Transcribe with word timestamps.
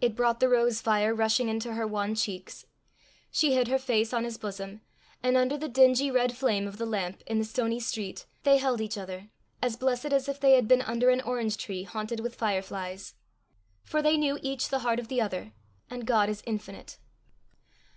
It 0.00 0.14
brought 0.14 0.38
the 0.38 0.48
rose 0.48 0.80
fire 0.80 1.12
rushing 1.12 1.48
into 1.48 1.72
her 1.74 1.84
wan 1.84 2.14
cheeks; 2.14 2.64
she 3.28 3.54
hid 3.54 3.66
her 3.66 3.76
face 3.80 4.12
on 4.12 4.22
his 4.22 4.38
bosom; 4.38 4.82
and, 5.20 5.36
under 5.36 5.56
the 5.56 5.68
dingy 5.68 6.12
red 6.12 6.36
flame 6.36 6.68
of 6.68 6.78
the 6.78 6.86
lamp 6.86 7.24
in 7.26 7.40
the 7.40 7.44
stony 7.44 7.80
street, 7.80 8.24
they 8.44 8.58
held 8.58 8.80
each 8.80 8.96
other, 8.96 9.30
as 9.60 9.74
blessed 9.74 10.12
as 10.12 10.28
if 10.28 10.38
they 10.38 10.52
had 10.52 10.68
been 10.68 10.82
under 10.82 11.10
an 11.10 11.22
orange 11.22 11.56
tree 11.56 11.82
haunted 11.82 12.20
with 12.20 12.36
fire 12.36 12.62
flies. 12.62 13.14
For 13.82 14.00
they 14.00 14.16
knew 14.16 14.38
each 14.42 14.68
the 14.68 14.78
heart 14.86 15.00
of 15.00 15.08
the 15.08 15.20
other, 15.20 15.54
and 15.90 16.06
God 16.06 16.28
is 16.28 16.40
infinite. 16.46 16.98